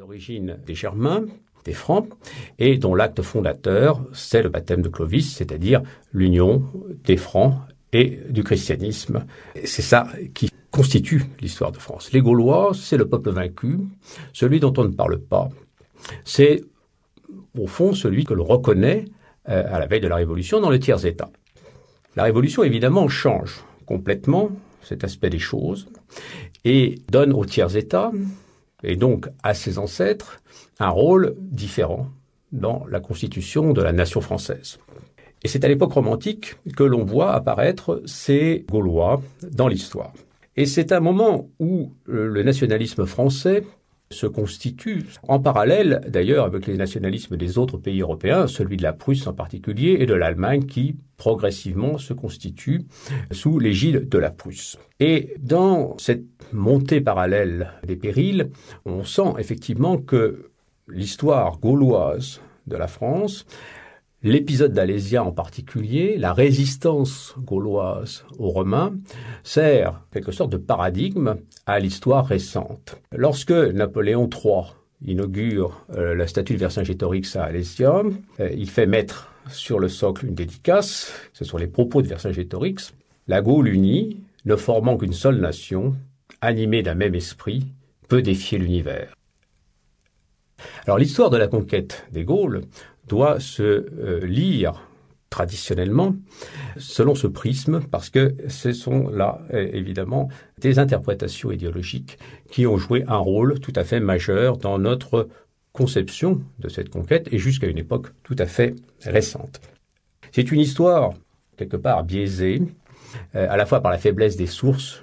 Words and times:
origines 0.00 0.58
des 0.66 0.74
Germains, 0.74 1.24
des 1.64 1.72
Francs, 1.72 2.08
et 2.58 2.76
dont 2.76 2.94
l'acte 2.94 3.22
fondateur, 3.22 4.04
c'est 4.12 4.42
le 4.42 4.48
baptême 4.48 4.82
de 4.82 4.88
Clovis, 4.88 5.34
c'est-à-dire 5.34 5.82
l'union 6.12 6.62
des 7.04 7.16
Francs 7.16 7.54
et 7.92 8.20
du 8.28 8.44
christianisme. 8.44 9.24
C'est 9.64 9.82
ça 9.82 10.08
qui 10.34 10.50
constitue 10.70 11.24
l'histoire 11.40 11.72
de 11.72 11.78
France. 11.78 12.12
Les 12.12 12.20
Gaulois, 12.20 12.72
c'est 12.74 12.96
le 12.96 13.08
peuple 13.08 13.30
vaincu, 13.30 13.78
celui 14.32 14.60
dont 14.60 14.72
on 14.76 14.84
ne 14.84 14.92
parle 14.92 15.18
pas. 15.18 15.48
C'est, 16.24 16.62
au 17.58 17.66
fond, 17.66 17.92
celui 17.92 18.24
que 18.24 18.34
l'on 18.34 18.44
reconnaît 18.44 19.06
euh, 19.48 19.64
à 19.68 19.78
la 19.78 19.86
veille 19.86 20.00
de 20.00 20.08
la 20.08 20.16
Révolution 20.16 20.60
dans 20.60 20.70
le 20.70 20.78
tiers-État. 20.78 21.30
La 22.14 22.24
Révolution, 22.24 22.62
évidemment, 22.62 23.08
change 23.08 23.64
complètement 23.86 24.50
cet 24.82 25.02
aspect 25.02 25.30
des 25.30 25.38
choses 25.38 25.88
et 26.64 26.96
donne 27.10 27.32
au 27.32 27.44
tiers-État, 27.44 28.12
et 28.82 28.96
donc 28.96 29.28
à 29.42 29.54
ses 29.54 29.78
ancêtres, 29.78 30.40
un 30.78 30.90
rôle 30.90 31.34
différent 31.38 32.08
dans 32.52 32.84
la 32.90 33.00
constitution 33.00 33.72
de 33.72 33.82
la 33.82 33.92
nation 33.92 34.20
française. 34.20 34.78
Et 35.44 35.48
c'est 35.48 35.64
à 35.64 35.68
l'époque 35.68 35.92
romantique 35.92 36.56
que 36.76 36.82
l'on 36.82 37.04
voit 37.04 37.32
apparaître 37.32 38.02
ces 38.06 38.64
Gaulois 38.68 39.22
dans 39.52 39.68
l'histoire. 39.68 40.12
Et 40.56 40.66
c'est 40.66 40.90
un 40.90 41.00
moment 41.00 41.48
où 41.60 41.92
le 42.06 42.42
nationalisme 42.42 43.06
français 43.06 43.62
se 44.10 44.26
constitue 44.26 45.04
en 45.26 45.38
parallèle 45.38 46.00
d'ailleurs 46.08 46.44
avec 46.44 46.66
les 46.66 46.76
nationalismes 46.76 47.36
des 47.36 47.58
autres 47.58 47.76
pays 47.76 48.00
européens, 48.00 48.46
celui 48.46 48.76
de 48.76 48.82
la 48.82 48.92
Prusse 48.92 49.26
en 49.26 49.34
particulier 49.34 49.98
et 50.00 50.06
de 50.06 50.14
l'Allemagne 50.14 50.64
qui 50.64 50.96
progressivement 51.16 51.98
se 51.98 52.14
constitue 52.14 52.86
sous 53.32 53.58
l'égide 53.58 54.08
de 54.08 54.18
la 54.18 54.30
Prusse. 54.30 54.78
Et 55.00 55.34
dans 55.40 55.96
cette 55.98 56.24
montée 56.52 57.00
parallèle 57.00 57.72
des 57.86 57.96
périls, 57.96 58.50
on 58.84 59.04
sent 59.04 59.34
effectivement 59.38 59.98
que 59.98 60.50
l'histoire 60.88 61.58
gauloise 61.58 62.40
de 62.66 62.76
la 62.76 62.86
France 62.86 63.46
L'épisode 64.24 64.72
d'Alésia 64.72 65.22
en 65.22 65.30
particulier, 65.30 66.16
la 66.18 66.32
résistance 66.32 67.36
gauloise 67.38 68.24
aux 68.40 68.48
Romains, 68.48 68.96
sert 69.44 70.02
quelque 70.10 70.32
sorte 70.32 70.50
de 70.50 70.56
paradigme 70.56 71.36
à 71.66 71.78
l'histoire 71.78 72.26
récente. 72.26 72.96
Lorsque 73.14 73.52
Napoléon 73.52 74.28
III 74.28 74.74
inaugure 75.06 75.86
euh, 75.94 76.16
la 76.16 76.26
statue 76.26 76.54
de 76.54 76.58
Vercingétorix 76.58 77.36
à 77.36 77.44
Alésia, 77.44 78.02
euh, 78.40 78.50
il 78.52 78.68
fait 78.68 78.86
mettre 78.86 79.32
sur 79.50 79.78
le 79.78 79.88
socle 79.88 80.26
une 80.26 80.34
dédicace, 80.34 81.12
ce 81.32 81.44
sont 81.44 81.56
les 81.56 81.68
propos 81.68 82.02
de 82.02 82.08
Vercingétorix, 82.08 82.92
la 83.28 83.40
Gaule 83.40 83.68
unie, 83.68 84.20
ne 84.46 84.56
formant 84.56 84.96
qu'une 84.96 85.12
seule 85.12 85.38
nation, 85.38 85.94
animée 86.40 86.82
d'un 86.82 86.96
même 86.96 87.14
esprit, 87.14 87.68
peut 88.08 88.22
défier 88.22 88.58
l'univers. 88.58 89.14
Alors 90.86 90.98
l'histoire 90.98 91.30
de 91.30 91.36
la 91.36 91.46
conquête 91.46 92.04
des 92.10 92.24
Gaules 92.24 92.62
doit 93.08 93.40
se 93.40 93.62
euh, 93.62 94.20
lire 94.24 94.82
traditionnellement 95.30 96.14
selon 96.78 97.14
ce 97.14 97.26
prisme 97.26 97.80
parce 97.90 98.08
que 98.08 98.34
ce 98.48 98.72
sont 98.72 99.10
là 99.10 99.42
évidemment 99.52 100.30
des 100.58 100.78
interprétations 100.78 101.52
idéologiques 101.52 102.18
qui 102.50 102.66
ont 102.66 102.78
joué 102.78 103.04
un 103.08 103.18
rôle 103.18 103.60
tout 103.60 103.74
à 103.76 103.84
fait 103.84 104.00
majeur 104.00 104.56
dans 104.56 104.78
notre 104.78 105.28
conception 105.72 106.40
de 106.58 106.68
cette 106.68 106.88
conquête 106.88 107.28
et 107.30 107.38
jusqu'à 107.38 107.66
une 107.66 107.78
époque 107.78 108.08
tout 108.22 108.36
à 108.38 108.46
fait 108.46 108.74
récente. 109.04 109.60
C'est 110.32 110.50
une 110.50 110.60
histoire 110.60 111.12
quelque 111.56 111.76
part 111.76 112.04
biaisée 112.04 112.62
euh, 113.34 113.46
à 113.50 113.56
la 113.56 113.66
fois 113.66 113.80
par 113.80 113.92
la 113.92 113.98
faiblesse 113.98 114.36
des 114.36 114.46
sources 114.46 115.02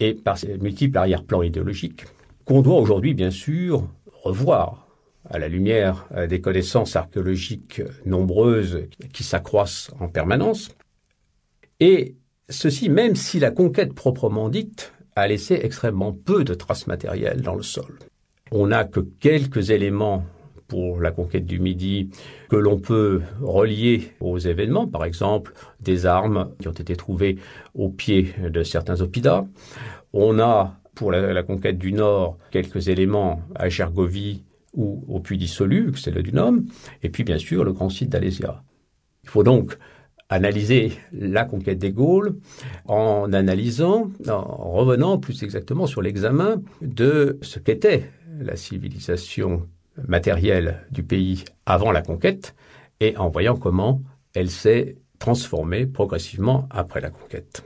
et 0.00 0.14
par 0.14 0.38
ses 0.38 0.58
multiples 0.58 0.96
arrière-plans 0.96 1.42
idéologiques 1.42 2.04
qu'on 2.44 2.62
doit 2.62 2.78
aujourd'hui 2.78 3.14
bien 3.14 3.30
sûr 3.30 3.86
revoir 4.22 4.85
à 5.30 5.38
la 5.38 5.48
lumière 5.48 6.06
des 6.28 6.40
connaissances 6.40 6.96
archéologiques 6.96 7.82
nombreuses 8.04 8.84
qui 9.12 9.24
s'accroissent 9.24 9.90
en 10.00 10.08
permanence. 10.08 10.70
Et 11.80 12.16
ceci 12.48 12.88
même 12.88 13.16
si 13.16 13.38
la 13.38 13.50
conquête 13.50 13.92
proprement 13.92 14.48
dite 14.48 14.92
a 15.16 15.26
laissé 15.26 15.54
extrêmement 15.62 16.12
peu 16.12 16.44
de 16.44 16.54
traces 16.54 16.86
matérielles 16.86 17.42
dans 17.42 17.54
le 17.54 17.62
sol. 17.62 17.98
On 18.52 18.68
n'a 18.68 18.84
que 18.84 19.00
quelques 19.00 19.70
éléments 19.70 20.24
pour 20.68 21.00
la 21.00 21.10
conquête 21.10 21.46
du 21.46 21.58
Midi 21.58 22.10
que 22.48 22.56
l'on 22.56 22.78
peut 22.78 23.22
relier 23.40 24.12
aux 24.20 24.38
événements, 24.38 24.86
par 24.86 25.04
exemple 25.04 25.52
des 25.80 26.06
armes 26.06 26.52
qui 26.60 26.68
ont 26.68 26.72
été 26.72 26.96
trouvées 26.96 27.38
au 27.74 27.88
pied 27.88 28.34
de 28.42 28.62
certains 28.62 29.00
oppidats. 29.00 29.46
On 30.12 30.38
a 30.38 30.78
pour 30.94 31.12
la, 31.12 31.42
conquête 31.42 31.78
du 31.78 31.92
Nord 31.92 32.38
quelques 32.50 32.88
éléments 32.88 33.42
à 33.54 33.68
Gergovie 33.68 34.44
ou 34.76 35.04
au 35.08 35.20
puits 35.20 35.38
dissolu, 35.38 35.92
c'est 35.96 36.10
le 36.10 36.22
Dunum, 36.22 36.66
et 37.02 37.08
puis 37.08 37.24
bien 37.24 37.38
sûr 37.38 37.64
le 37.64 37.72
grand 37.72 37.88
site 37.88 38.10
d'Alésia. 38.10 38.62
Il 39.24 39.30
faut 39.30 39.42
donc 39.42 39.76
analyser 40.28 40.92
la 41.12 41.44
conquête 41.44 41.78
des 41.78 41.92
Gaules 41.92 42.36
en 42.86 43.32
analysant, 43.32 44.10
en 44.28 44.70
revenant 44.72 45.18
plus 45.18 45.42
exactement 45.42 45.86
sur 45.86 46.02
l'examen 46.02 46.62
de 46.82 47.38
ce 47.42 47.58
qu'était 47.58 48.10
la 48.40 48.56
civilisation 48.56 49.68
matérielle 50.06 50.84
du 50.90 51.02
pays 51.02 51.44
avant 51.64 51.92
la 51.92 52.02
conquête 52.02 52.54
et 53.00 53.16
en 53.16 53.28
voyant 53.28 53.56
comment 53.56 54.02
elle 54.34 54.50
s'est 54.50 54.96
transformée 55.18 55.86
progressivement 55.86 56.68
après 56.70 57.00
la 57.00 57.10
conquête. 57.10 57.64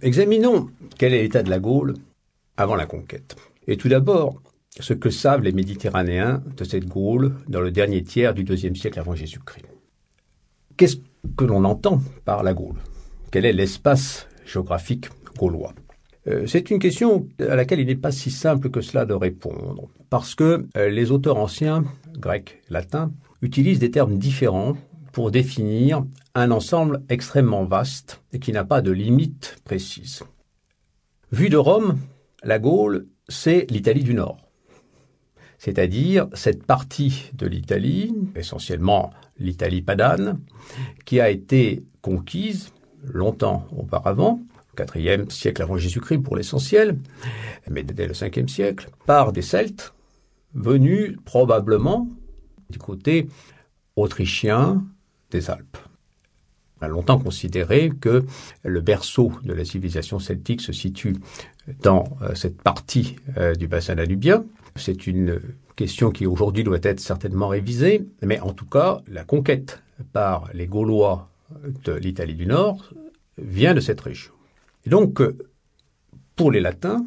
Examinons 0.00 0.70
quel 0.96 1.12
est 1.12 1.22
l'état 1.22 1.42
de 1.42 1.50
la 1.50 1.58
Gaule 1.58 1.94
avant 2.58 2.74
la 2.74 2.86
conquête. 2.86 3.36
Et 3.66 3.76
tout 3.76 3.88
d'abord, 3.88 4.42
ce 4.80 4.92
que 4.92 5.10
savent 5.10 5.42
les 5.42 5.52
Méditerranéens 5.52 6.42
de 6.56 6.64
cette 6.64 6.86
Gaule 6.86 7.34
dans 7.48 7.60
le 7.60 7.70
dernier 7.70 8.02
tiers 8.02 8.34
du 8.34 8.44
deuxième 8.44 8.76
siècle 8.76 8.98
avant 8.98 9.14
Jésus-Christ. 9.14 9.64
Qu'est-ce 10.76 10.96
que 11.36 11.44
l'on 11.44 11.64
entend 11.64 12.02
par 12.24 12.42
la 12.42 12.52
Gaule? 12.54 12.78
Quel 13.30 13.46
est 13.46 13.52
l'espace 13.52 14.26
géographique 14.44 15.08
gaulois? 15.38 15.72
Euh, 16.26 16.46
c'est 16.46 16.70
une 16.70 16.80
question 16.80 17.28
à 17.38 17.54
laquelle 17.54 17.80
il 17.80 17.86
n'est 17.86 17.94
pas 17.94 18.12
si 18.12 18.30
simple 18.30 18.70
que 18.70 18.80
cela 18.80 19.06
de 19.06 19.14
répondre, 19.14 19.88
parce 20.10 20.34
que 20.34 20.66
euh, 20.76 20.88
les 20.88 21.12
auteurs 21.12 21.36
anciens, 21.36 21.84
grecs, 22.18 22.60
latins, 22.70 23.12
utilisent 23.40 23.78
des 23.78 23.92
termes 23.92 24.18
différents 24.18 24.76
pour 25.12 25.30
définir 25.30 26.04
un 26.34 26.50
ensemble 26.50 27.02
extrêmement 27.08 27.64
vaste 27.64 28.20
et 28.32 28.40
qui 28.40 28.52
n'a 28.52 28.64
pas 28.64 28.82
de 28.82 28.90
limite 28.90 29.58
précise. 29.64 30.22
Vu 31.30 31.50
de 31.50 31.56
Rome, 31.56 31.98
la 32.42 32.58
Gaule, 32.58 33.06
c'est 33.28 33.66
l'Italie 33.70 34.04
du 34.04 34.14
Nord. 34.14 34.38
C'est-à-dire 35.58 36.28
cette 36.34 36.64
partie 36.64 37.30
de 37.34 37.46
l'Italie, 37.46 38.14
essentiellement 38.36 39.10
l'Italie 39.38 39.82
padane, 39.82 40.40
qui 41.04 41.20
a 41.20 41.30
été 41.30 41.82
conquise 42.00 42.70
longtemps 43.02 43.66
auparavant, 43.76 44.40
au 44.78 44.98
IVe 44.98 45.28
siècle 45.30 45.62
avant 45.62 45.76
Jésus-Christ 45.76 46.18
pour 46.18 46.36
l'essentiel, 46.36 46.98
mais 47.68 47.82
dès 47.82 48.06
le 48.06 48.14
5 48.14 48.48
siècle, 48.48 48.88
par 49.06 49.32
des 49.32 49.42
Celtes 49.42 49.92
venus 50.54 51.16
probablement 51.24 52.08
du 52.70 52.78
côté 52.78 53.28
autrichien 53.96 54.84
des 55.30 55.50
Alpes. 55.50 55.78
On 56.80 56.84
a 56.84 56.88
longtemps 56.88 57.18
considéré 57.18 57.90
que 57.90 58.24
le 58.62 58.80
berceau 58.80 59.32
de 59.42 59.52
la 59.52 59.64
civilisation 59.64 60.20
celtique 60.20 60.60
se 60.60 60.72
situe 60.72 61.16
dans 61.82 62.04
euh, 62.22 62.34
cette 62.34 62.60
partie 62.62 63.16
euh, 63.36 63.54
du 63.54 63.68
bassin 63.68 63.94
danubien. 63.94 64.44
C'est 64.76 65.06
une 65.06 65.40
question 65.76 66.10
qui 66.10 66.26
aujourd'hui 66.26 66.64
doit 66.64 66.78
être 66.82 67.00
certainement 67.00 67.48
révisée, 67.48 68.06
mais 68.22 68.40
en 68.40 68.52
tout 68.52 68.66
cas, 68.66 69.00
la 69.08 69.24
conquête 69.24 69.82
par 70.12 70.50
les 70.54 70.66
Gaulois 70.66 71.28
de 71.84 71.92
l'Italie 71.92 72.34
du 72.34 72.46
Nord 72.46 72.92
vient 73.38 73.74
de 73.74 73.80
cette 73.80 74.00
région. 74.00 74.32
Et 74.86 74.90
donc, 74.90 75.20
pour 76.36 76.52
les 76.52 76.60
Latins, 76.60 77.04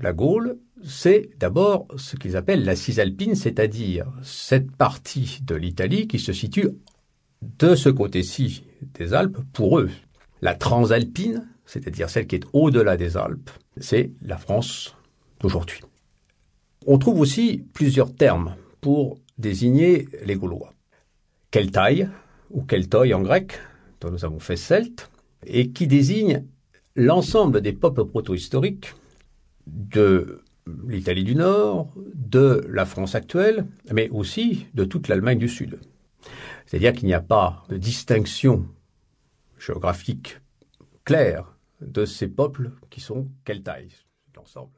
la 0.00 0.12
Gaule, 0.12 0.58
c'est 0.82 1.30
d'abord 1.38 1.86
ce 1.96 2.16
qu'ils 2.16 2.36
appellent 2.36 2.64
la 2.64 2.76
Cisalpine, 2.76 3.34
c'est-à-dire 3.34 4.06
cette 4.22 4.70
partie 4.70 5.40
de 5.42 5.54
l'Italie 5.54 6.06
qui 6.06 6.18
se 6.18 6.32
situe 6.32 6.70
de 7.58 7.74
ce 7.74 7.88
côté-ci 7.88 8.64
des 8.94 9.14
Alpes 9.14 9.38
pour 9.52 9.78
eux. 9.78 9.90
La 10.42 10.54
Transalpine, 10.54 11.46
c'est-à-dire 11.64 12.10
celle 12.10 12.26
qui 12.26 12.36
est 12.36 12.46
au-delà 12.52 12.96
des 12.96 13.16
Alpes, 13.16 13.50
c'est 13.78 14.12
la 14.22 14.38
France 14.38 14.96
d'aujourd'hui. 15.40 15.80
On 16.86 16.98
trouve 16.98 17.20
aussi 17.20 17.64
plusieurs 17.72 18.14
termes 18.14 18.56
pour 18.80 19.18
désigner 19.38 20.08
les 20.24 20.36
Gaulois. 20.36 20.72
Keltai, 21.50 22.08
ou 22.50 22.62
Keltoi 22.62 23.14
en 23.14 23.22
grec, 23.22 23.58
dont 24.00 24.10
nous 24.10 24.24
avons 24.24 24.38
fait 24.38 24.56
celte, 24.56 25.10
et 25.46 25.70
qui 25.70 25.86
désigne 25.86 26.44
l'ensemble 26.94 27.60
des 27.60 27.72
peuples 27.72 28.04
proto-historiques 28.04 28.94
de 29.66 30.42
l'Italie 30.86 31.24
du 31.24 31.34
Nord, 31.34 31.92
de 32.14 32.66
la 32.70 32.86
France 32.86 33.14
actuelle, 33.14 33.66
mais 33.92 34.08
aussi 34.10 34.66
de 34.74 34.84
toute 34.84 35.08
l'Allemagne 35.08 35.38
du 35.38 35.48
Sud. 35.48 35.78
C'est-à-dire 36.66 36.92
qu'il 36.92 37.06
n'y 37.06 37.14
a 37.14 37.20
pas 37.20 37.64
de 37.68 37.76
distinction 37.76 38.66
géographique 39.58 40.40
claire 41.04 41.53
de 41.80 42.04
ces 42.04 42.28
peuples 42.28 42.72
qui 42.90 43.00
sont 43.00 43.28
quelle 43.44 43.62
taille 43.62 43.92
l'ensemble 44.34 44.72